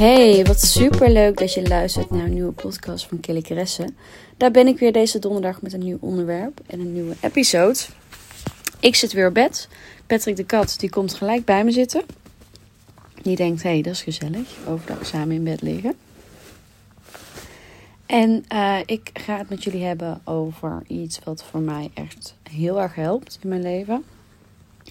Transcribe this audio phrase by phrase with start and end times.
[0.00, 3.88] Hey, wat super leuk dat je luistert naar een nieuwe podcast van Kelly Keresse.
[4.36, 7.78] Daar ben ik weer deze donderdag met een nieuw onderwerp en een nieuwe episode.
[8.78, 9.68] Ik zit weer op bed.
[10.06, 12.02] Patrick de kat die komt gelijk bij me zitten.
[13.22, 14.48] Die denkt, hé, hey, dat is gezellig.
[14.68, 15.94] Overdag samen in bed liggen.
[18.06, 22.80] En uh, ik ga het met jullie hebben over iets wat voor mij echt heel
[22.80, 24.04] erg helpt in mijn leven.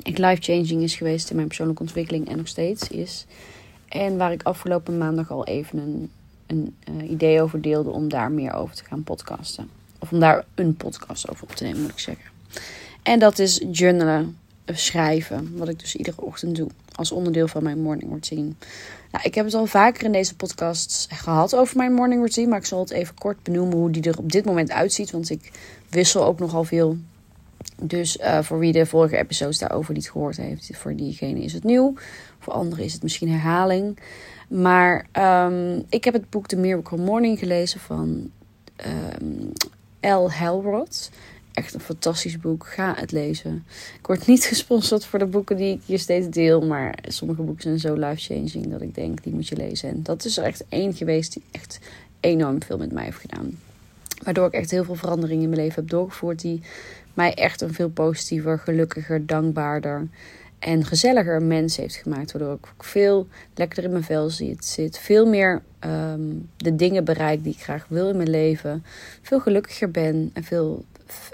[0.04, 3.26] Ik life-changing is geweest in mijn persoonlijke ontwikkeling en nog steeds is.
[3.90, 6.12] En waar ik afgelopen maandag al even een,
[6.48, 9.70] een uh, idee over deelde om daar meer over te gaan podcasten.
[10.00, 12.26] Of om daar een podcast over op te nemen, moet ik zeggen.
[13.04, 15.58] En dat is journalen, schrijven.
[15.58, 16.70] Wat ik dus iedere ochtend doe.
[16.96, 18.52] Als onderdeel van mijn morning routine.
[19.12, 22.48] Nou, ik heb het al vaker in deze podcast gehad over mijn morning routine.
[22.48, 25.12] Maar ik zal het even kort benoemen hoe die er op dit moment uitziet.
[25.12, 25.52] Want ik
[25.90, 26.98] wissel ook nogal veel.
[27.82, 31.64] Dus uh, voor wie de vorige episodes daarover niet gehoord heeft, voor diegene is het
[31.64, 31.94] nieuw.
[32.40, 34.00] Voor anderen is het misschien herhaling.
[34.50, 35.08] Maar
[35.48, 38.32] um, ik heb het boek The Miracle Morning gelezen van
[38.86, 39.52] um,
[40.02, 40.32] L.
[40.32, 41.10] Helrod.
[41.54, 42.68] Echt een fantastisch boek.
[42.68, 43.66] Ga het lezen.
[44.00, 46.62] Ik word niet gesponsord voor de boeken die ik hier steeds deel.
[46.62, 49.90] Maar sommige boeken zijn zo life-changing dat ik denk, die moet je lezen.
[49.90, 51.80] En dat is er echt één geweest die echt
[52.20, 53.60] enorm veel met mij heeft gedaan.
[54.24, 56.42] Waardoor ik echt heel veel veranderingen in mijn leven heb doorgevoerd.
[56.42, 56.62] Die
[57.14, 60.08] mij echt een veel positiever, gelukkiger, dankbaarder
[60.60, 62.32] en gezelliger mens heeft gemaakt.
[62.32, 65.00] Waardoor ik veel lekkerder in mijn vel zit.
[65.02, 68.84] Veel meer um, de dingen bereik die ik graag wil in mijn leven.
[69.22, 70.86] Veel gelukkiger ben en veel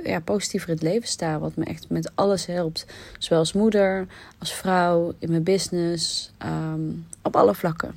[0.03, 1.39] ja, positiever in het leven sta.
[1.39, 2.85] Wat me echt met alles helpt.
[3.19, 6.31] Zowel als moeder, als vrouw, in mijn business.
[6.45, 7.95] Um, op alle vlakken.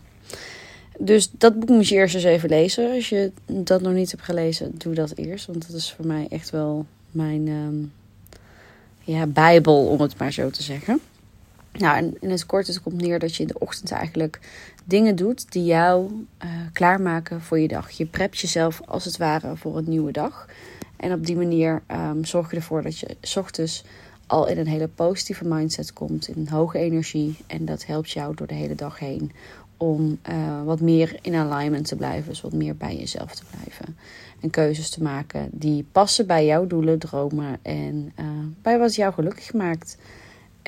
[0.98, 2.94] Dus dat boek moet je eerst eens even lezen.
[2.94, 5.46] Als je dat nog niet hebt gelezen, doe dat eerst.
[5.46, 7.92] Want dat is voor mij echt wel mijn um,
[9.00, 11.00] ja, bijbel, om het maar zo te zeggen.
[11.72, 14.40] Nou, in het kort het komt neer dat je in de ochtend eigenlijk
[14.84, 17.90] dingen doet die jou uh, klaarmaken voor je dag.
[17.90, 20.46] Je prept jezelf als het ware voor een nieuwe dag.
[20.96, 23.84] En op die manier um, zorg je ervoor dat je ochtends
[24.26, 27.36] al in een hele positieve mindset komt, in hoge energie.
[27.46, 29.32] En dat helpt jou door de hele dag heen
[29.76, 32.28] om uh, wat meer in alignment te blijven.
[32.28, 33.96] Dus wat meer bij jezelf te blijven.
[34.40, 38.26] En keuzes te maken die passen bij jouw doelen, dromen en uh,
[38.62, 39.96] bij wat jou gelukkig maakt.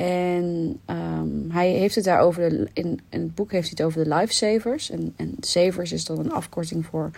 [0.00, 4.90] En um, hij heeft het daarover, in, het boek heeft hij het over de lifesavers.
[4.90, 7.10] En, en savers is dan een afkorting voor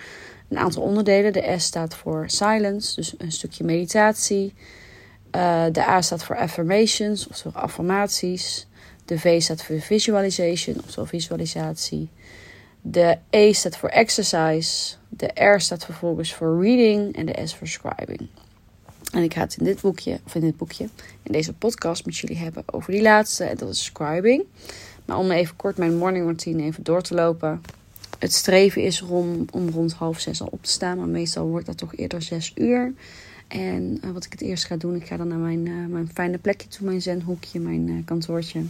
[0.48, 1.32] een aantal onderdelen.
[1.32, 4.54] De S staat voor silence, dus een stukje meditatie.
[5.36, 8.66] Uh, de A staat voor affirmations, oftewel affirmaties.
[9.04, 12.08] De V staat voor visualization, oftewel visualisatie.
[12.80, 14.94] De E staat voor exercise.
[15.08, 17.16] De R staat vervolgens voor reading.
[17.16, 18.28] En de S voor scribing.
[19.12, 20.88] En ik ga het in dit boekje, of in dit boekje,
[21.22, 23.44] in deze podcast met jullie hebben over die laatste.
[23.44, 24.44] En dat is scribing.
[25.04, 27.60] Maar om even kort mijn morning routine even door te lopen.
[28.18, 30.98] Het streven is om, om rond half zes al op te staan.
[30.98, 32.92] Maar meestal wordt dat toch eerder zes uur.
[33.48, 36.10] En uh, wat ik het eerst ga doen, ik ga dan naar mijn, uh, mijn
[36.14, 38.62] fijne plekje toe, mijn zenhoekje, mijn uh, kantoortje.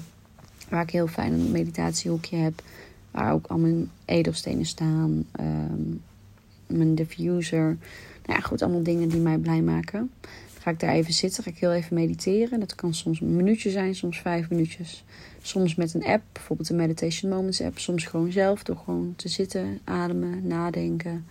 [0.69, 2.63] Waar ik heel fijn een meditatiehoekje heb.
[3.11, 5.25] Waar ook al mijn edelstenen staan.
[5.41, 6.01] Um,
[6.67, 7.77] mijn diffuser.
[8.27, 10.11] Nou ja, goed, allemaal dingen die mij blij maken.
[10.59, 12.61] Ga ik daar even zitten, ga ik heel even mediteren.
[12.61, 15.05] Dat kan soms een minuutje zijn, soms vijf minuutjes.
[15.43, 17.79] Soms met een app, bijvoorbeeld de Meditation Moments app.
[17.79, 21.27] Soms gewoon zelf, door gewoon te zitten, ademen, nadenken,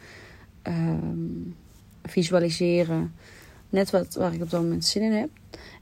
[0.64, 1.56] um,
[2.04, 3.14] visualiseren.
[3.70, 5.30] Net wat waar ik op dat moment zin in heb.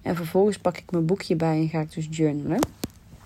[0.02, 2.60] En vervolgens pak ik mijn boekje bij en ga ik dus journalen.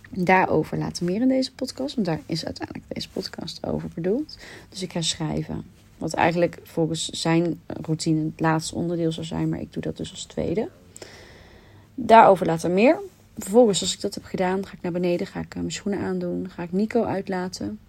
[0.09, 4.37] Daarover later meer in deze podcast, want daar is uiteindelijk deze podcast over bedoeld.
[4.69, 5.63] Dus ik ga schrijven.
[6.03, 10.11] Wat eigenlijk volgens zijn routine het laatste onderdeel zou zijn, maar ik doe dat dus
[10.11, 10.69] als tweede.
[11.95, 12.99] Daarover later meer.
[13.37, 16.49] Vervolgens, als ik dat heb gedaan, ga ik naar beneden, ga ik mijn schoenen aandoen,
[16.49, 17.79] ga ik Nico uitlaten.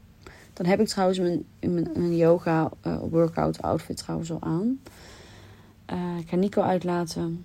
[0.52, 4.81] Dan heb ik trouwens mijn, mijn, mijn yoga uh, workout outfit trouwens al aan.
[5.92, 7.44] Uh, ik ga Nico uitlaten.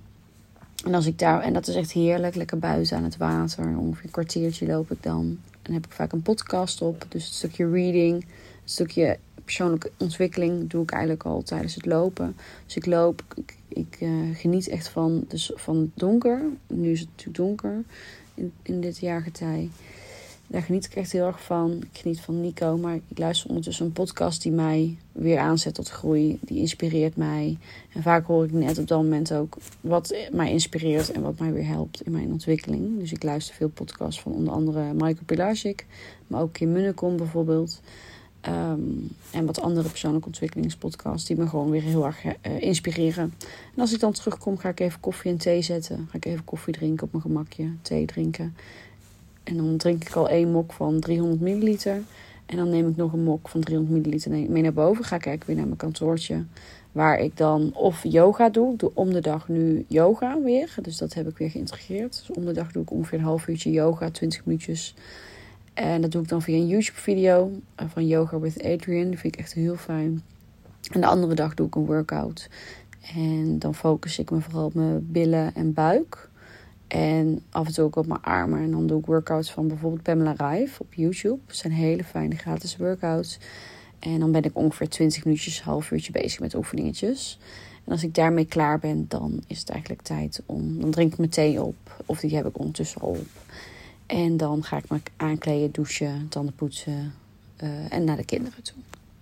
[0.86, 3.78] En als ik daar, en dat is echt heerlijk, lekker buiten aan het water.
[3.78, 5.39] Ongeveer een kwartiertje loop ik dan.
[5.62, 7.06] En heb ik vaak een podcast op.
[7.10, 8.25] Dus een stukje reading,
[8.69, 12.36] stukje persoonlijke ontwikkeling doe ik eigenlijk al tijdens het lopen.
[12.66, 13.24] Dus ik loop,
[13.68, 16.42] ik, uh, geniet echt van, dus van het donker.
[16.68, 17.83] Nu is het natuurlijk donker
[18.33, 19.69] in, in dit jaargetij.
[20.48, 21.71] Daar geniet ik echt heel erg van.
[21.92, 25.89] Ik geniet van Nico, maar ik luister ondertussen een podcast die mij weer aanzet tot
[25.89, 26.39] groei.
[26.42, 27.57] Die inspireert mij.
[27.94, 31.54] En vaak hoor ik net op dat moment ook wat mij inspireert en wat mij
[31.54, 33.00] weer helpt in mijn ontwikkeling.
[33.00, 35.86] Dus ik luister veel podcasts van onder andere Michael Pilarczyk,
[36.27, 37.81] maar ook Kim Munnekom bijvoorbeeld.
[38.47, 43.33] Um, en wat andere persoonlijke ontwikkelingspodcasts die me gewoon weer heel erg uh, inspireren.
[43.75, 46.07] En als ik dan terugkom, ga ik even koffie en thee zetten.
[46.09, 48.56] Ga ik even koffie drinken op mijn gemakje, thee drinken.
[49.44, 52.01] En dan drink ik al één mok van 300 milliliter.
[52.45, 55.03] En dan neem ik nog een mok van 300 milliliter mee naar boven.
[55.03, 56.44] Ga ik weer naar mijn kantoortje.
[56.92, 58.74] Waar ik dan of yoga doe.
[58.74, 60.75] Ik doe om de dag nu yoga weer.
[60.81, 62.24] Dus dat heb ik weer geïntegreerd.
[62.27, 64.95] Dus om de dag doe ik ongeveer een half uurtje yoga, 20 minuutjes.
[65.80, 69.10] En dat doe ik dan via een YouTube-video eh, van Yoga with Adrian.
[69.10, 70.22] Die vind ik echt heel fijn.
[70.92, 72.50] En de andere dag doe ik een workout.
[73.16, 76.30] En dan focus ik me vooral op mijn billen en buik.
[76.88, 78.60] En af en toe ook op mijn armen.
[78.60, 81.40] En dan doe ik workouts van bijvoorbeeld Pamela Rive op YouTube.
[81.46, 83.40] Dat zijn hele fijne gratis workouts.
[84.00, 87.40] En dan ben ik ongeveer 20 minuutjes, half uurtje bezig met oefeningetjes.
[87.86, 90.81] En als ik daarmee klaar ben, dan is het eigenlijk tijd om.
[90.81, 92.04] Dan drink ik mijn thee op.
[92.06, 93.28] Of die heb ik ondertussen al op.
[94.09, 97.13] En dan ga ik me aankleden, douchen, tanden poetsen
[97.63, 98.77] uh, en naar de kinderen toe.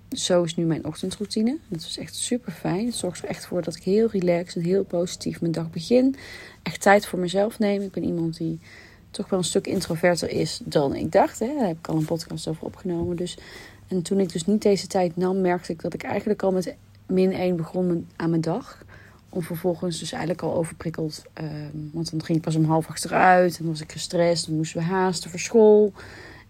[0.09, 1.57] Zo is nu mijn ochtendroutine.
[1.67, 2.85] Dat is echt super fijn.
[2.85, 6.15] Het zorgt er echt voor dat ik heel relaxed en heel positief mijn dag begin.
[6.63, 7.81] Echt tijd voor mezelf neem.
[7.81, 8.59] Ik ben iemand die
[9.11, 11.39] toch wel een stuk introverter is dan ik dacht.
[11.39, 11.53] Hè.
[11.57, 13.15] Daar heb ik al een podcast over opgenomen.
[13.15, 13.37] Dus,
[13.87, 16.75] en toen ik dus niet deze tijd nam, merkte ik dat ik eigenlijk al met
[17.05, 18.85] min 1 begon aan mijn dag.
[19.37, 21.23] Om vervolgens dus eigenlijk al overprikkeld.
[21.41, 23.51] Um, want dan ging ik pas om half achteruit.
[23.51, 24.47] En dan was ik gestrest.
[24.47, 25.93] Dan moesten we haasten voor school.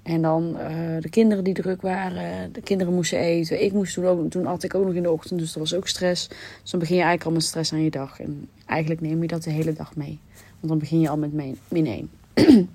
[0.03, 2.53] En dan uh, de kinderen die druk waren.
[2.53, 3.63] De kinderen moesten eten.
[3.63, 4.29] Ik moest toen ook.
[4.29, 5.39] Toen had ik ook nog in de ochtend.
[5.39, 6.27] Dus dat was ook stress.
[6.61, 8.19] Dus dan begin je eigenlijk al met stress aan je dag.
[8.19, 10.19] En eigenlijk neem je dat de hele dag mee.
[10.59, 11.33] Want dan begin je al met
[11.67, 12.09] min 1.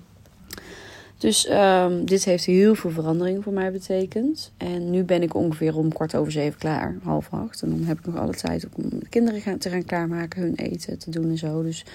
[1.23, 4.51] Dus um, dit heeft heel veel verandering voor mij betekend.
[4.57, 7.61] En nu ben ik ongeveer om kwart over zeven klaar, half acht.
[7.61, 10.99] En dan heb ik nog alle tijd om de kinderen te gaan klaarmaken, hun eten
[10.99, 11.63] te doen en zo.
[11.63, 11.85] Dus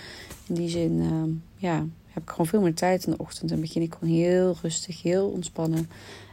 [0.46, 3.50] in die zin, um, ja, heb ik gewoon veel meer tijd in de ochtend.
[3.50, 5.90] En begin ik gewoon heel rustig, heel ontspannen.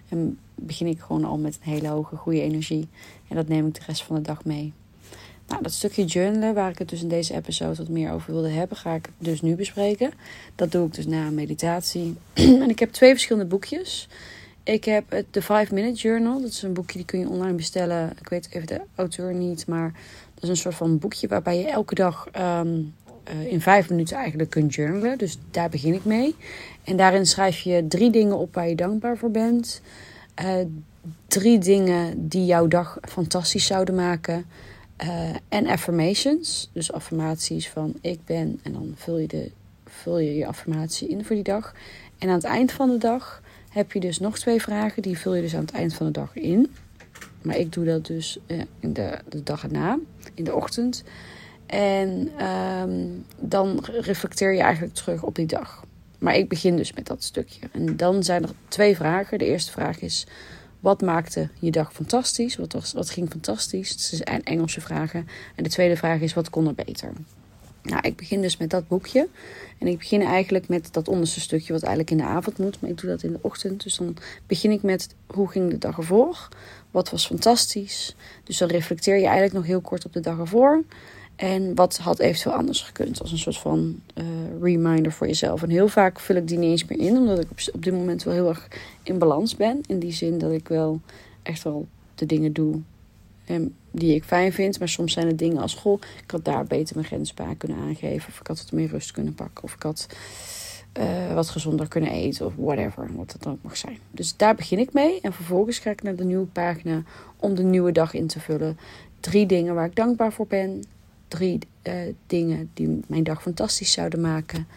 [0.10, 2.88] En begin ik gewoon al met een hele hoge, goede energie.
[3.28, 4.74] En dat neem ik de rest van de dag mee.
[5.48, 8.50] Nou, dat stukje journalen, waar ik het dus in deze episode wat meer over wilde
[8.50, 10.12] hebben, ga ik dus nu bespreken.
[10.56, 12.18] Dat doe ik dus na meditatie.
[12.64, 14.08] en ik heb twee verschillende boekjes.
[14.64, 16.42] Ik heb het The 5 Minute Journal.
[16.42, 18.12] Dat is een boekje die kun je online bestellen.
[18.20, 19.94] Ik weet even de auteur niet, maar
[20.34, 22.94] dat is een soort van boekje waarbij je elke dag um,
[23.34, 25.18] uh, in vijf minuten eigenlijk kunt journalen.
[25.18, 26.36] Dus daar begin ik mee.
[26.84, 29.82] En daarin schrijf je drie dingen op waar je dankbaar voor bent.
[30.42, 30.56] Uh,
[31.28, 34.46] drie dingen die jouw dag fantastisch zouden maken.
[35.04, 36.70] Uh, en affirmations.
[36.74, 38.60] Dus affirmaties van ik ben.
[38.64, 39.52] En dan vul je, de,
[39.86, 41.74] vul je je affirmatie in voor die dag.
[42.18, 45.02] En aan het eind van de dag heb je dus nog twee vragen.
[45.02, 46.72] Die vul je dus aan het eind van de dag in.
[47.42, 50.00] Maar ik doe dat dus uh, in de, de dag erna,
[50.34, 51.04] in de ochtend.
[51.66, 55.86] En um, dan reflecteer je eigenlijk terug op die dag.
[56.20, 57.68] Maar ik begin dus met dat stukje.
[57.72, 59.38] En dan zijn er twee vragen.
[59.38, 60.28] De eerste vraag is:
[60.86, 62.56] wat maakte je dag fantastisch?
[62.56, 63.90] Wat, ging fantastisch?
[63.90, 65.28] Dat zijn Engelse vragen.
[65.56, 67.12] En de tweede vraag is: wat kon er beter?
[67.82, 69.28] Nou, ik begin dus met dat boekje.
[69.78, 72.82] En ik begin eigenlijk met dat onderste stukje, wat eigenlijk in de avond moet.
[72.82, 73.84] Maar ik doe dat in de ochtend.
[73.84, 74.18] Dus dan
[74.48, 76.48] begin ik met hoe ging de dag ervoor?
[76.92, 78.16] Wat was fantastisch?
[78.44, 80.84] Dus dan reflecteer je eigenlijk nog heel kort op de dag ervoor.
[81.36, 83.22] En wat had eventueel anders gekund?
[83.22, 84.26] Als een soort van uh,
[84.62, 85.64] reminder voor jezelf.
[85.64, 88.24] En heel vaak vul ik die niet eens meer in, omdat ik op, dit moment
[88.24, 88.68] wel heel erg
[89.04, 89.82] in balans ben.
[89.88, 91.02] In die zin dat ik wel
[91.42, 92.82] echt wel de dingen doe
[93.50, 94.80] um, die ik fijn vind.
[94.80, 97.78] Maar soms zijn het dingen als: goh, ik had daar beter mijn grens bij kunnen
[97.78, 98.30] aangeven.
[98.30, 99.64] Of ik had wat meer rust kunnen pakken.
[99.64, 100.08] Of ik had
[101.00, 102.46] uh, wat gezonder kunnen eten.
[102.46, 103.98] Of whatever, wat het dan ook mag zijn.
[104.12, 105.22] Dus daar begin ik mee.
[105.22, 107.04] En vervolgens ga ik naar de nieuwe pagina
[107.40, 108.78] om de nieuwe dag in te vullen.
[109.20, 110.84] Drie dingen waar ik dankbaar voor ben
[111.28, 111.94] drie uh,
[112.28, 114.68] dingen die mijn dag fantastisch zouden maken.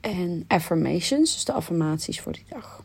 [0.00, 2.84] En affirmations, dus de affirmaties voor die dag.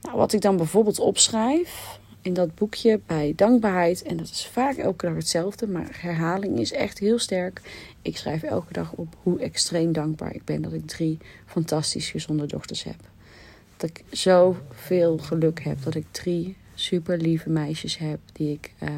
[0.00, 4.76] Nou, wat ik dan bijvoorbeeld opschrijf in dat boekje bij dankbaarheid, en dat is vaak
[4.76, 7.60] elke dag hetzelfde, maar herhaling is echt heel sterk.
[8.02, 12.46] Ik schrijf elke dag op hoe extreem dankbaar ik ben dat ik drie fantastisch gezonde
[12.46, 13.00] dochters heb.
[13.76, 18.88] Dat ik zoveel geluk heb dat ik drie super lieve meisjes heb die ik, uh,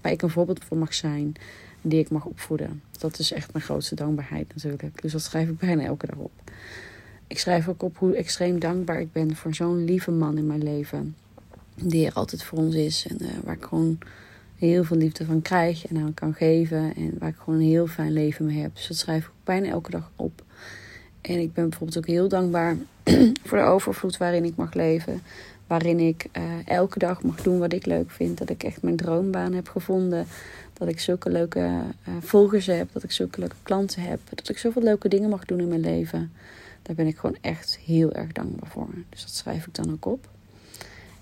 [0.00, 1.34] waar ik een voorbeeld voor mag zijn
[1.84, 2.82] die ik mag opvoeden.
[2.98, 5.02] Dat is echt mijn grootste dankbaarheid natuurlijk.
[5.02, 6.32] Dus dat schrijf ik bijna elke dag op.
[7.26, 10.62] Ik schrijf ook op hoe extreem dankbaar ik ben voor zo'n lieve man in mijn
[10.62, 11.16] leven.
[11.74, 13.06] Die er altijd voor ons is.
[13.08, 13.98] En uh, waar ik gewoon
[14.56, 16.94] heel veel liefde van krijg en aan kan geven.
[16.96, 18.74] En waar ik gewoon een heel fijn leven mee heb.
[18.74, 20.42] Dus dat schrijf ik bijna elke dag op.
[21.20, 22.76] En ik ben bijvoorbeeld ook heel dankbaar
[23.46, 25.22] voor de overvloed waarin ik mag leven.
[25.66, 28.38] Waarin ik uh, elke dag mag doen wat ik leuk vind.
[28.38, 30.26] Dat ik echt mijn droombaan heb gevonden.
[30.72, 32.88] Dat ik zulke leuke uh, volgers heb.
[32.92, 34.20] Dat ik zulke leuke klanten heb.
[34.34, 36.32] Dat ik zoveel leuke dingen mag doen in mijn leven.
[36.82, 38.88] Daar ben ik gewoon echt heel erg dankbaar voor.
[39.08, 40.28] Dus dat schrijf ik dan ook op.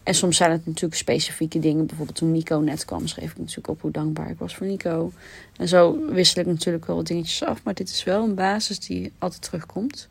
[0.03, 1.87] En soms zijn het natuurlijk specifieke dingen.
[1.87, 5.13] Bijvoorbeeld toen Nico net kwam, schreef ik natuurlijk op hoe dankbaar ik was voor Nico.
[5.57, 7.63] En zo wissel ik natuurlijk wel wat dingetjes af.
[7.63, 10.09] Maar dit is wel een basis die altijd terugkomt.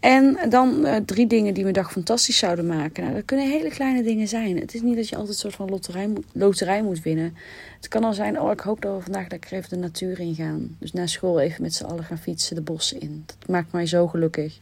[0.00, 3.02] En dan uh, drie dingen die mijn dag fantastisch zouden maken.
[3.02, 4.58] Nou, dat kunnen hele kleine dingen zijn.
[4.58, 7.36] Het is niet dat je altijd een soort van loterij, loterij moet winnen.
[7.76, 10.34] Het kan al zijn, oh, ik hoop dat we vandaag lekker even de natuur in
[10.34, 10.76] gaan.
[10.78, 13.24] Dus na school even met z'n allen gaan fietsen de bossen in.
[13.26, 14.58] Dat maakt mij zo gelukkig.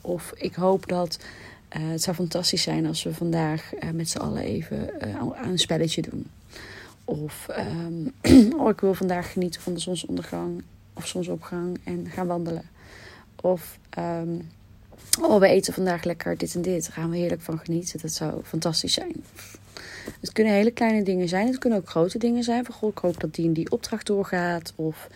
[0.00, 1.18] Of ik hoop dat
[1.76, 5.58] uh, het zou fantastisch zijn als we vandaag uh, met z'n allen even aan een
[5.58, 6.26] spelletje doen.
[7.04, 8.12] Of um,
[8.60, 10.62] oh, ik wil vandaag genieten van de zonsondergang
[10.92, 12.62] of zonsopgang en gaan wandelen.
[13.40, 14.48] Of um,
[15.20, 16.82] oh, we eten vandaag lekker dit en dit.
[16.82, 18.00] Daar gaan we heerlijk van genieten.
[18.00, 19.24] Dat zou fantastisch zijn.
[20.20, 21.46] Het kunnen hele kleine dingen zijn.
[21.46, 22.64] Het kunnen ook grote dingen zijn.
[22.64, 24.72] Van, goh, ik hoop dat die en die opdracht doorgaat.
[24.76, 25.08] Of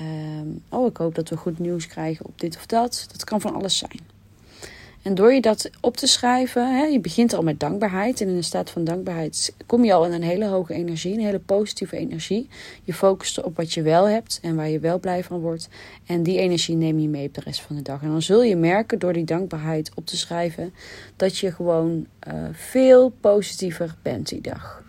[0.00, 3.06] um, oh, ik hoop dat we goed nieuws krijgen op dit of dat.
[3.12, 4.13] Dat kan van alles zijn.
[5.04, 8.20] En door je dat op te schrijven, hè, je begint al met dankbaarheid.
[8.20, 11.24] En in een staat van dankbaarheid kom je al in een hele hoge energie, een
[11.24, 12.48] hele positieve energie.
[12.82, 15.68] Je focust op wat je wel hebt en waar je wel blij van wordt.
[16.06, 18.02] En die energie neem je mee op de rest van de dag.
[18.02, 20.74] En dan zul je merken door die dankbaarheid op te schrijven
[21.16, 24.82] dat je gewoon uh, veel positiever bent die dag.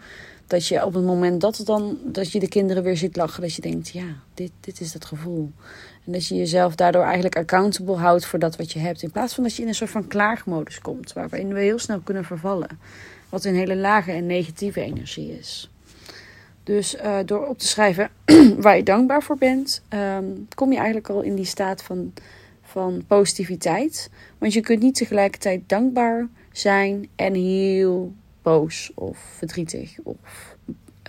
[0.47, 3.41] Dat je op het moment dat, het dan, dat je de kinderen weer ziet lachen,
[3.41, 5.51] dat je denkt: ja, dit, dit is dat gevoel.
[6.05, 9.03] En dat je jezelf daardoor eigenlijk accountable houdt voor dat wat je hebt.
[9.03, 11.99] In plaats van dat je in een soort van klaagmodus komt, waarin we heel snel
[11.99, 12.79] kunnen vervallen.
[13.29, 15.69] Wat een hele lage en negatieve energie is.
[16.63, 18.09] Dus uh, door op te schrijven
[18.63, 22.13] waar je dankbaar voor bent, um, kom je eigenlijk al in die staat van,
[22.63, 24.09] van positiviteit.
[24.37, 30.17] Want je kunt niet tegelijkertijd dankbaar zijn en heel boos of verdrietig of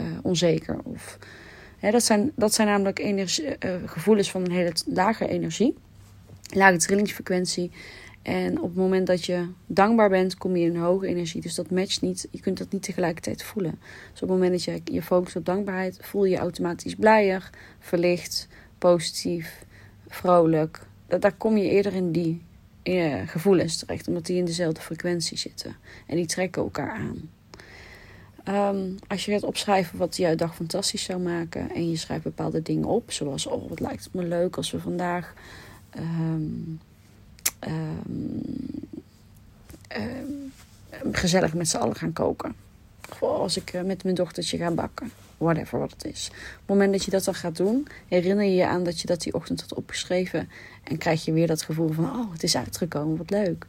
[0.01, 1.19] uh, onzeker of
[1.81, 5.75] dat, zijn, dat zijn namelijk energie, uh, gevoelens van een hele lage energie,
[6.55, 7.71] lage trillingsfrequentie.
[8.23, 11.41] En op het moment dat je dankbaar bent, kom je in een hoge energie.
[11.41, 12.29] Dus dat matcht niet.
[12.31, 13.79] Je kunt dat niet tegelijkertijd voelen.
[14.13, 17.51] Dus op het moment dat je je focust op dankbaarheid, voel je je automatisch blijer,
[17.79, 19.65] verlicht, positief,
[20.09, 20.81] vrolijk.
[21.07, 22.43] Daar kom je eerder in die
[22.85, 25.77] uh, gevoelens terecht, omdat die in dezelfde frequentie zitten.
[26.07, 27.31] En die trekken elkaar aan.
[28.49, 32.63] Um, als je gaat opschrijven wat jouw dag fantastisch zou maken en je schrijft bepaalde
[32.63, 35.35] dingen op, zoals oh wat lijkt het me leuk als we vandaag
[35.99, 36.81] um,
[37.67, 38.43] um,
[41.13, 42.55] gezellig met z'n allen gaan koken.
[43.11, 45.11] Of als ik eh, met mijn dochtertje ga bakken.
[45.39, 46.31] Whatever wat het is.
[46.31, 49.07] Op het moment dat je dat dan gaat doen, herinner je je aan dat je
[49.07, 50.49] dat die ochtend had opgeschreven.
[50.83, 53.67] En krijg je weer dat gevoel van, oh, het is uitgekomen, wat leuk.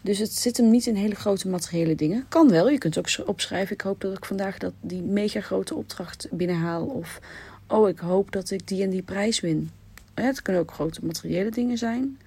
[0.00, 2.24] Dus het zit hem niet in hele grote materiële dingen.
[2.28, 3.74] Kan wel, je kunt ook opschrijven.
[3.74, 6.84] Ik hoop dat ik vandaag dat die mega grote opdracht binnenhaal.
[6.84, 7.20] Of
[7.66, 9.70] oh, ik hoop dat ik die en die prijs win.
[10.14, 12.18] Het kunnen ook grote materiële dingen zijn.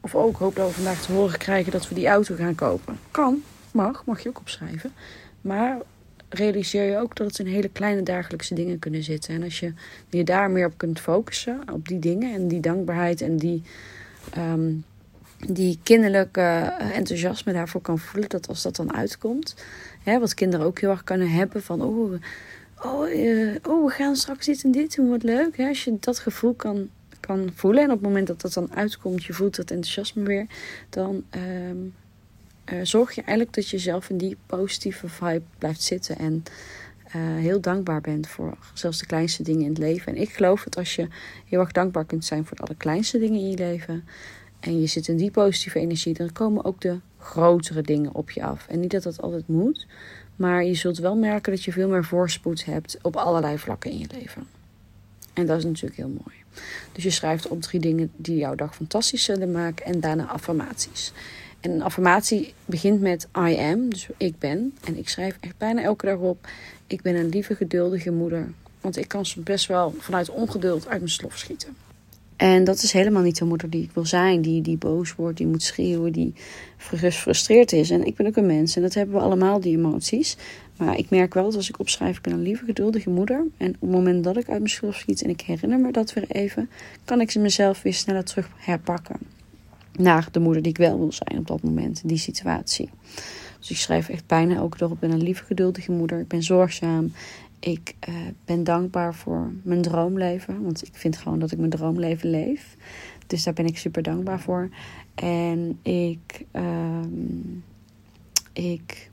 [0.00, 2.54] Of ook, oh, hoop dat we vandaag te horen krijgen dat we die auto gaan
[2.54, 2.98] kopen.
[3.10, 4.92] Kan, mag, mag je ook opschrijven.
[5.40, 5.78] Maar
[6.28, 9.34] realiseer je ook dat het in hele kleine dagelijkse dingen kunnen zitten.
[9.34, 9.72] En als je
[10.08, 13.62] je daar meer op kunt focussen, op die dingen en die dankbaarheid en die
[14.36, 14.84] um,
[15.48, 18.28] die kinderlijke eh, enthousiasme daarvoor kan voelen.
[18.28, 19.54] Dat als dat dan uitkomt.
[20.02, 21.82] Hè, wat kinderen ook heel erg kunnen hebben van...
[21.82, 22.12] Oh,
[22.82, 25.56] oh, uh, oh we gaan straks dit en dit doen, wat leuk.
[25.56, 25.68] Hè?
[25.68, 26.88] Als je dat gevoel kan,
[27.20, 27.82] kan voelen.
[27.82, 30.46] En op het moment dat dat dan uitkomt, je voelt dat enthousiasme weer.
[30.90, 31.24] Dan
[31.70, 31.94] um,
[32.72, 36.18] uh, zorg je eigenlijk dat je zelf in die positieve vibe blijft zitten.
[36.18, 36.42] En
[37.18, 40.14] heel dankbaar bent voor zelfs de kleinste dingen in het leven.
[40.14, 41.08] En ik geloof dat als je
[41.46, 44.04] heel erg dankbaar kunt zijn voor de allerkleinste dingen in je leven
[44.60, 48.42] en je zit in die positieve energie, dan komen ook de grotere dingen op je
[48.42, 48.66] af.
[48.68, 49.86] En niet dat dat altijd moet,
[50.36, 53.98] maar je zult wel merken dat je veel meer voorspoed hebt op allerlei vlakken in
[53.98, 54.46] je leven.
[55.32, 56.36] En dat is natuurlijk heel mooi.
[56.92, 61.12] Dus je schrijft op drie dingen die jouw dag fantastisch zullen maken en daarna affirmaties.
[61.60, 64.74] En een affirmatie begint met I am, dus ik ben.
[64.84, 66.48] En ik schrijf echt bijna elke dag op:
[66.86, 68.48] ik ben een lieve, geduldige moeder.
[68.80, 71.76] Want ik kan best wel vanuit ongeduld uit mijn slof schieten.
[72.40, 74.42] En dat is helemaal niet de moeder die ik wil zijn.
[74.42, 76.32] Die, die boos wordt, die moet schreeuwen, die
[76.76, 77.90] gefrustreerd is.
[77.90, 80.36] En ik ben ook een mens en dat hebben we allemaal, die emoties.
[80.76, 83.44] Maar ik merk wel dat als ik opschrijf, ik ben een lieve, geduldige moeder.
[83.56, 86.12] En op het moment dat ik uit mijn schulp schiet en ik herinner me dat
[86.12, 86.70] weer even,
[87.04, 89.16] kan ik mezelf weer sneller terug herpakken.
[89.92, 92.90] Naar de moeder die ik wel wil zijn op dat moment, in die situatie.
[93.58, 94.90] Dus ik schrijf echt bijna elke dag.
[94.90, 96.20] Ik ben een lieve, geduldige moeder.
[96.20, 97.12] Ik ben zorgzaam.
[97.60, 98.14] Ik uh,
[98.44, 100.62] ben dankbaar voor mijn droomleven.
[100.62, 102.76] Want ik vind gewoon dat ik mijn droomleven leef.
[103.26, 104.68] Dus daar ben ik super dankbaar voor.
[105.14, 107.00] En ik, uh,
[108.52, 109.10] ik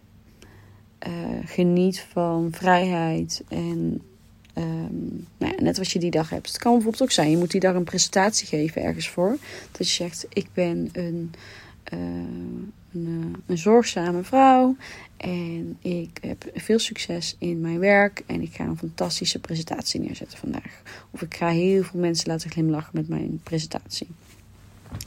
[1.07, 1.13] uh,
[1.45, 3.43] geniet van vrijheid.
[3.47, 4.01] En
[4.57, 6.47] um, nou ja, net wat je die dag hebt.
[6.47, 7.29] Het kan bijvoorbeeld ook zijn.
[7.29, 9.37] Je moet die dag een presentatie geven ergens voor.
[9.71, 11.31] Dat je zegt: Ik ben een.
[11.93, 11.99] Uh,
[12.93, 14.75] een, een, zorgzame vrouw.
[15.17, 18.23] En ik heb veel succes in mijn werk.
[18.25, 20.81] En ik ga een fantastische presentatie neerzetten vandaag.
[21.11, 24.07] Of ik ga heel veel mensen laten glimlachen met mijn presentatie.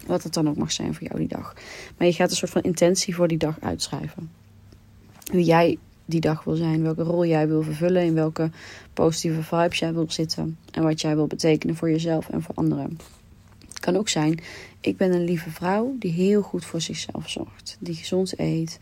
[0.07, 1.55] Wat het dan ook mag zijn voor jou die dag.
[1.97, 4.31] Maar je gaat een soort van intentie voor die dag uitschrijven.
[5.25, 8.51] Wie jij die dag wil zijn, welke rol jij wil vervullen, in welke
[8.93, 12.99] positieve vibes jij wil zitten en wat jij wil betekenen voor jezelf en voor anderen.
[13.81, 14.41] Het kan ook zijn,
[14.81, 18.79] ik ben een lieve vrouw die heel goed voor zichzelf zorgt, die gezond eet,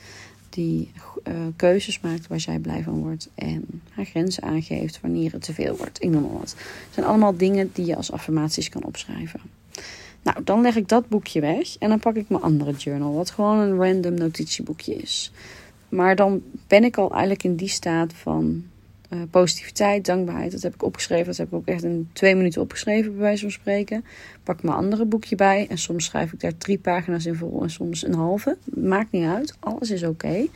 [0.51, 0.91] die
[1.29, 5.55] uh, keuzes maakt waar zij blij van wordt en haar grenzen aangeeft wanneer het te
[5.55, 6.03] veel wordt.
[6.03, 6.51] Ik noem maar wat.
[6.51, 9.41] Het zijn allemaal dingen die je als affirmaties kan opschrijven.
[10.23, 13.31] Nou, dan leg ik dat boekje weg en dan pak ik mijn andere journal, wat
[13.31, 15.33] gewoon een random notitieboekje is.
[15.89, 18.65] Maar dan ben ik al eigenlijk in die staat van
[19.09, 20.53] uh, positiviteit, dankbaarheid.
[20.53, 21.27] Dat heb ik opgeschreven.
[21.27, 24.05] Dat heb ik ook echt in twee minuten opgeschreven, bij wijze van spreken.
[24.43, 25.67] Pak mijn andere boekje bij.
[25.69, 28.57] En soms schrijf ik daar drie pagina's in vol en soms een halve.
[28.65, 29.57] Maakt niet uit.
[29.61, 30.47] Alles is oké.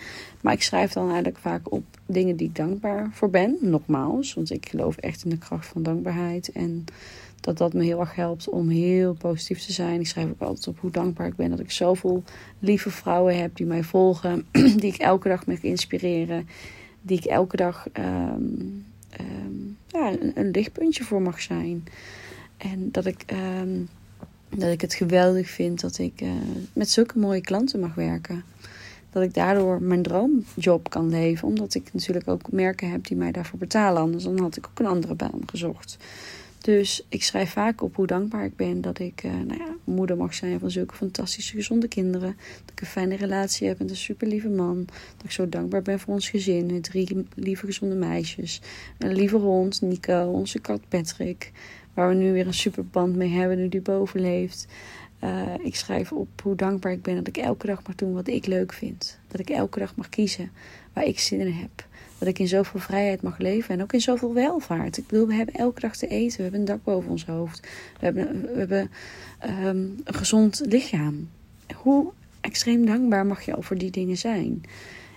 [0.40, 3.56] Maar ik schrijf dan eigenlijk vaak op dingen die ik dankbaar voor ben.
[3.61, 6.52] Nogmaals, want ik geloof echt in de kracht van dankbaarheid.
[6.52, 6.85] En
[7.42, 10.00] dat dat me heel erg helpt om heel positief te zijn.
[10.00, 12.23] Ik schrijf ook altijd op hoe dankbaar ik ben dat ik zoveel
[12.59, 14.47] lieve vrouwen heb die mij volgen,
[14.80, 16.49] die ik elke dag mag inspireren,
[17.02, 18.42] die ik elke dag ehm,
[19.11, 19.52] ehm,
[19.87, 21.85] ja, een, lichtpuntje voor mag zijn.
[22.56, 23.80] En dat ik, ehm,
[24.49, 26.30] dat ik het geweldig vind dat ik uh,
[26.73, 28.44] met zulke mooie klanten mag werken.
[29.11, 31.49] Dat ik daardoor mijn droomjob kan leven.
[31.49, 34.02] Omdat ik natuurlijk ook merken heb die mij daarvoor betalen.
[34.02, 35.97] Anders dan had ik ook een andere baan gezocht.
[36.62, 40.16] Dus ik schrijf vaak op hoe dankbaar ik ben dat ik uh, nou ja, moeder
[40.16, 42.37] mag zijn van zulke fantastische, gezonde kinderen.
[42.61, 44.85] Dat ik een fijne relatie heb met een super lieve man.
[45.16, 48.61] Dat ik zo dankbaar ben voor ons gezin met drie lieve, gezonde meisjes.
[48.99, 51.52] Een lieve hond, Nico, onze kat Patrick.
[51.95, 54.66] Waar we nu weer een super band mee hebben, nu die boven leeft.
[55.25, 58.28] Uh, ik schrijf op hoe dankbaar ik ben dat ik elke dag mag doen wat
[58.28, 59.21] ik leuk vind.
[59.28, 60.50] Dat ik elke dag mag kiezen
[60.92, 61.87] waar ik zin in heb.
[62.23, 64.97] Dat ik in zoveel vrijheid mag leven en ook in zoveel welvaart.
[64.97, 66.37] Ik bedoel, we hebben elke dag te eten.
[66.37, 67.61] We hebben een dak boven ons hoofd.
[67.99, 68.91] We hebben, we hebben
[69.47, 71.29] um, een gezond lichaam.
[71.75, 74.62] Hoe extreem dankbaar mag je over die dingen zijn?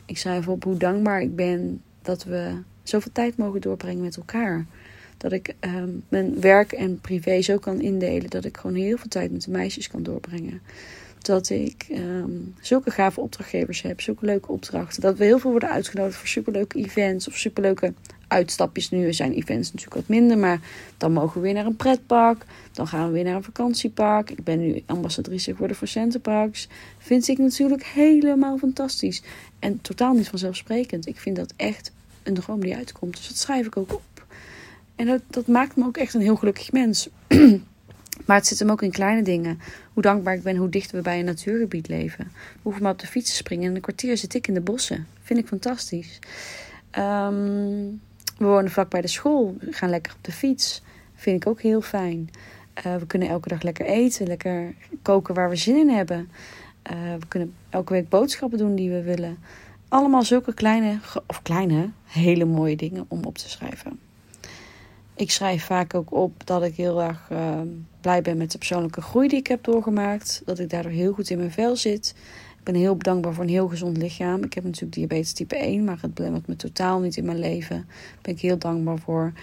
[0.06, 2.52] Ik schrijf op hoe dankbaar ik ben dat we
[2.84, 4.66] zoveel tijd mogen doorbrengen met elkaar.
[5.18, 9.10] Dat ik um, mijn werk en privé zo kan indelen dat ik gewoon heel veel
[9.10, 10.62] tijd met de meisjes kan doorbrengen
[11.26, 15.02] dat ik um, zulke gave opdrachtgevers heb, zulke leuke opdrachten.
[15.02, 17.94] Dat we heel veel worden uitgenodigd voor superleuke events of superleuke
[18.28, 18.90] uitstapjes.
[18.90, 20.60] Nu zijn events natuurlijk wat minder, maar
[20.98, 22.46] dan mogen we weer naar een pretpark.
[22.72, 24.30] Dan gaan we weer naar een vakantiepark.
[24.30, 26.68] Ik ben nu ambassadrice geworden voor Centerparks.
[26.98, 29.24] Vind ik natuurlijk helemaal fantastisch.
[29.60, 31.08] En totaal niet vanzelfsprekend.
[31.08, 31.92] Ik vind dat echt
[32.24, 33.16] een droom die uitkomt.
[33.18, 34.26] Dus dat schrijf ik ook op.
[34.96, 37.10] En dat, dat maakt me ook echt een heel gelukkig mens.
[38.26, 39.60] Maar het zit hem ook in kleine dingen.
[39.94, 42.26] Hoe dankbaar ik ben hoe dichter we bij een natuurgebied leven.
[42.34, 44.62] We hoeven maar op de fiets te springen en een kwartier zit ik in de
[44.62, 45.08] bossen.
[45.22, 46.20] Vind ik fantastisch.
[46.98, 48.02] Um,
[48.38, 49.56] we wonen vlak bij de school.
[49.60, 50.82] We gaan lekker op de fiets.
[51.16, 52.30] Vind ik ook heel fijn.
[52.86, 54.28] Uh, we kunnen elke dag lekker eten.
[54.28, 56.30] Lekker koken waar we zin in hebben.
[56.92, 59.38] Uh, we kunnen elke week boodschappen doen die we willen.
[59.88, 64.00] Allemaal zulke kleine, of kleine, hele mooie dingen om op te schrijven.
[65.18, 67.62] Ik schrijf vaak ook op dat ik heel erg uh,
[68.02, 70.42] blij ben met de persoonlijke groei die ik heb doorgemaakt.
[70.46, 72.16] Dat ik daardoor heel goed in mijn vel zit.
[72.58, 74.44] Ik ben heel dankbaar voor een heel gezond lichaam.
[74.44, 77.76] Ik heb natuurlijk diabetes type 1, maar het belemmert me totaal niet in mijn leven.
[77.76, 79.34] Daar ben ik heel dankbaar voor.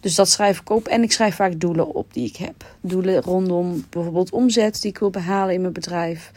[0.00, 0.86] Dus dat schrijf ik op.
[0.86, 2.76] En ik schrijf vaak doelen op die ik heb.
[2.80, 6.32] Doelen rondom bijvoorbeeld omzet die ik wil behalen in mijn bedrijf.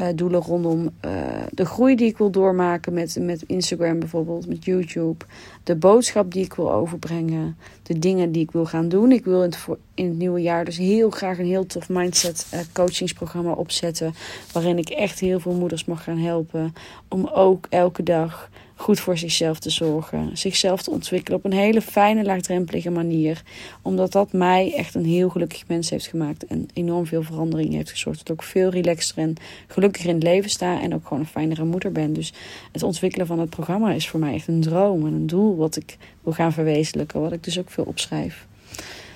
[0.00, 1.10] Uh, doelen rondom uh,
[1.50, 5.24] de groei die ik wil doormaken met, met Instagram bijvoorbeeld, met YouTube.
[5.62, 7.56] De boodschap die ik wil overbrengen.
[7.82, 9.12] De dingen die ik wil gaan doen.
[9.12, 12.46] Ik wil in het, in het nieuwe jaar dus heel graag een heel tof mindset
[12.54, 14.14] uh, coachingsprogramma opzetten.
[14.52, 16.74] Waarin ik echt heel veel moeders mag gaan helpen.
[17.08, 20.30] Om ook elke dag goed voor zichzelf te zorgen.
[20.32, 23.42] Zichzelf te ontwikkelen op een hele fijne, laagdrempelige manier.
[23.82, 26.46] Omdat dat mij echt een heel gelukkig mens heeft gemaakt.
[26.46, 28.18] En enorm veel verandering heeft gezorgd.
[28.18, 29.34] Dat ik ook veel relaxter en
[29.66, 30.80] gelukkiger in het leven sta.
[30.80, 32.12] En ook gewoon een fijnere moeder ben.
[32.12, 32.32] Dus
[32.72, 35.76] het ontwikkelen van het programma is voor mij echt een droom en een doel wat
[35.76, 37.20] ik wil gaan verwezenlijken.
[37.20, 38.46] Wat ik dus ook veel opschrijf.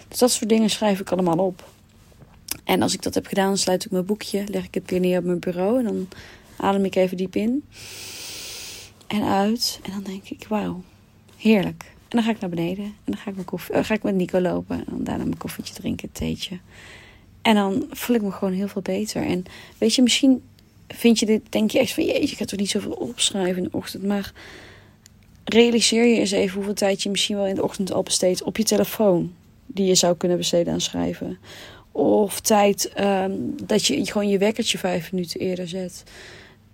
[0.09, 1.64] Dus dat soort dingen schrijf ik allemaal op.
[2.64, 5.01] En als ik dat heb gedaan, dan sluit ik mijn boekje, leg ik het weer
[5.01, 6.09] neer op mijn bureau en dan
[6.57, 7.64] adem ik even diep in
[9.12, 9.81] en uit.
[9.83, 10.83] En dan denk ik, wauw,
[11.37, 11.85] heerlijk.
[11.85, 14.03] En dan ga ik naar beneden en dan ga ik, mijn koffie, uh, ga ik
[14.03, 16.59] met Nico lopen en daarna mijn koffietje drinken, theetje.
[17.42, 19.22] En dan voel ik me gewoon heel veel beter.
[19.22, 19.44] En
[19.79, 20.42] weet je, misschien
[20.88, 23.68] vind je dit, denk je echt van jeetje, ik ga toch niet zoveel opschrijven in
[23.70, 24.05] de ochtend.
[24.05, 24.33] Maar
[25.44, 28.57] realiseer je eens even hoeveel tijd je misschien wel in de ochtend al besteedt op
[28.57, 29.33] je telefoon.
[29.66, 31.38] Die je zou kunnen besteden aan schrijven.
[31.92, 36.05] Of tijd um, dat je gewoon je wekkertje vijf minuten eerder zet.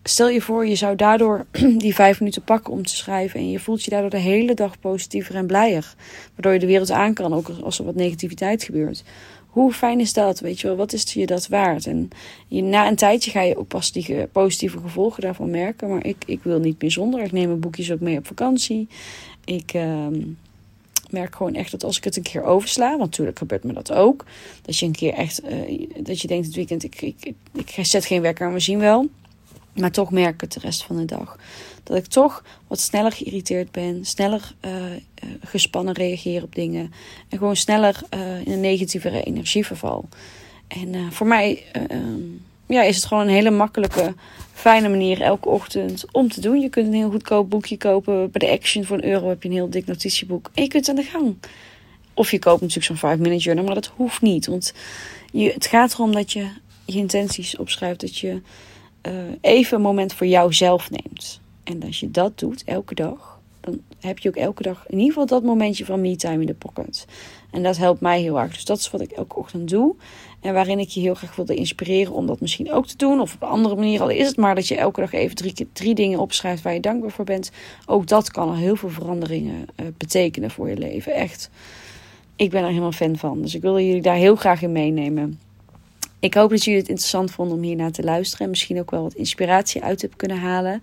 [0.08, 1.46] Stel je voor, je zou daardoor
[1.84, 3.40] die vijf minuten pakken om te schrijven.
[3.40, 5.94] En je voelt je daardoor de hele dag positiever en blijer.
[6.34, 9.04] Waardoor je de wereld aan kan, ook als er wat negativiteit gebeurt.
[9.46, 10.40] Hoe fijn is dat?
[10.40, 11.86] Weet je wel, wat is je dat waard?
[11.86, 12.10] En
[12.46, 15.88] je, na een tijdje ga je ook pas die positieve gevolgen daarvan merken.
[15.88, 17.22] Maar ik, ik wil niet meer zonder.
[17.22, 18.88] Ik neem mijn boekjes ook mee op vakantie.
[19.44, 20.22] Ik ehm,
[21.10, 23.92] merk gewoon echt dat als ik het een keer oversla, want natuurlijk gebeurt me dat
[23.92, 24.24] ook.
[24.62, 27.36] Dat je een keer echt, uh, dat je denkt het weekend, ik, ik, ik,
[27.76, 29.08] ik zet geen wekker, maar we zien wel.
[29.80, 31.36] Maar toch merk ik het de rest van de dag.
[31.82, 34.72] Dat ik toch wat sneller geïrriteerd ben, sneller uh,
[35.40, 36.92] gespannen reageer op dingen.
[37.28, 40.08] En gewoon sneller uh, in een negatievere energie verval.
[40.68, 42.20] En voor mij ehm,
[42.68, 44.14] ja, is het gewoon een hele makkelijke,
[44.52, 46.60] fijne manier elke ochtend om te doen.
[46.60, 48.30] Je kunt een heel goedkoop boekje kopen.
[48.30, 50.50] Bij de Action voor een euro heb je een heel dik notitieboek.
[50.54, 51.36] En je kunt aan de gang.
[52.14, 54.46] Of je koopt natuurlijk zo'n 5 minute journal, maar dat hoeft niet.
[54.46, 54.72] Want
[55.32, 56.48] je, het gaat erom dat je
[56.84, 58.00] je intenties opschrijft.
[58.00, 58.40] Dat je
[59.02, 61.40] uh, even een moment voor jouzelf neemt.
[61.64, 65.06] En als je dat doet elke dag, dan heb je ook elke dag in ieder
[65.06, 67.06] geval dat momentje van me-time in de pocket.
[67.50, 68.54] En dat helpt mij heel erg.
[68.54, 69.94] Dus dat is wat ik elke ochtend doe.
[70.40, 73.20] En waarin ik je heel graag wilde inspireren om dat misschien ook te doen.
[73.20, 75.68] Of op een andere manier, al is het maar dat je elke dag even drie,
[75.72, 77.50] drie dingen opschrijft waar je dankbaar voor bent.
[77.86, 81.14] Ook dat kan al heel veel veranderingen uh, betekenen voor je leven.
[81.14, 81.50] Echt.
[82.36, 83.42] Ik ben er helemaal fan van.
[83.42, 85.40] Dus ik wil jullie daar heel graag in meenemen.
[86.20, 88.44] Ik hoop dat jullie het interessant vonden om hiernaar te luisteren.
[88.44, 90.82] En misschien ook wel wat inspiratie uit hebben kunnen halen.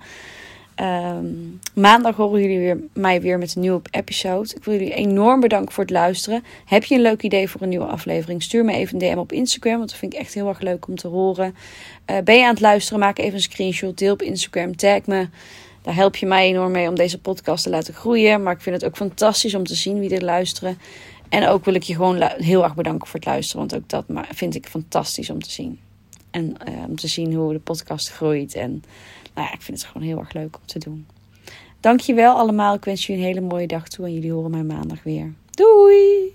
[0.81, 4.49] Um, maandag horen jullie weer, mij weer met een nieuwe episode.
[4.55, 6.43] Ik wil jullie enorm bedanken voor het luisteren.
[6.65, 8.43] Heb je een leuk idee voor een nieuwe aflevering?
[8.43, 10.87] Stuur me even een DM op Instagram, want dat vind ik echt heel erg leuk
[10.87, 11.55] om te horen.
[12.11, 12.99] Uh, ben je aan het luisteren?
[12.99, 15.27] Maak even een screenshot, deel op Instagram, tag me.
[15.81, 18.43] Daar help je mij enorm mee om deze podcast te laten groeien.
[18.43, 20.77] Maar ik vind het ook fantastisch om te zien wie er luisteren.
[21.35, 24.25] En ook wil ik je gewoon heel erg bedanken voor het luisteren, want ook dat
[24.33, 25.79] vind ik fantastisch om te zien.
[26.31, 28.53] En uh, om te zien hoe de podcast groeit.
[28.53, 28.83] En
[29.33, 31.05] nou ja, ik vind het gewoon heel erg leuk om te doen.
[31.79, 32.75] Dankjewel allemaal.
[32.75, 35.33] Ik wens jullie een hele mooie dag toe en jullie horen mij maandag weer.
[35.51, 36.33] Doei!